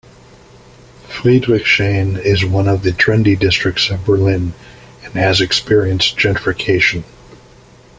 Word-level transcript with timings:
Friedrichshain 1.09 2.17
is 2.17 2.43
one 2.43 2.67
of 2.67 2.81
the 2.81 2.89
trendy 2.89 3.37
districts 3.37 3.91
of 3.91 4.03
Berlin 4.03 4.55
and 5.03 5.13
has 5.13 5.39
experienced 5.41 6.17
gentrification. 6.17 7.03